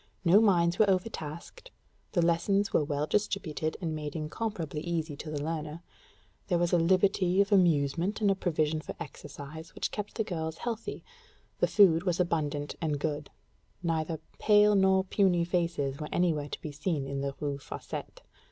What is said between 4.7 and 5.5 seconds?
easy to the